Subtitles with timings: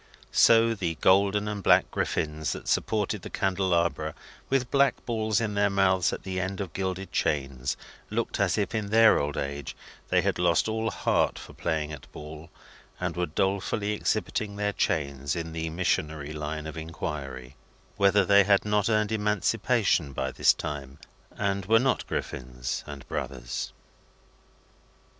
[0.31, 4.15] So, the golden and black griffins that supported the candelabra,
[4.49, 7.77] with black balls in their mouths at the end of gilded chains,
[8.09, 9.75] looked as if in their old age
[10.09, 12.49] they had lost all heart for playing at ball,
[12.99, 17.55] and were dolefully exhibiting their chains in the Missionary line of inquiry,
[17.95, 20.97] whether they had not earned emancipation by this time,
[21.37, 23.71] and were not griffins and brothers.